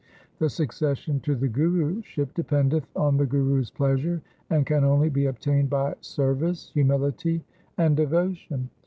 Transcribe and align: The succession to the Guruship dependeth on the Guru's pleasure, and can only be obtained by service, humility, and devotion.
The 0.39 0.49
succession 0.49 1.19
to 1.19 1.35
the 1.35 1.47
Guruship 1.47 2.33
dependeth 2.33 2.87
on 2.95 3.17
the 3.17 3.25
Guru's 3.27 3.69
pleasure, 3.69 4.19
and 4.49 4.65
can 4.65 4.83
only 4.83 5.09
be 5.09 5.27
obtained 5.27 5.69
by 5.69 5.93
service, 6.01 6.71
humility, 6.73 7.43
and 7.77 7.95
devotion. 7.95 8.71